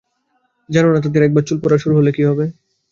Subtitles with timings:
[0.69, 2.45] জানো না তাদের একবার চুল পড়া শুরু হলে কী হবে?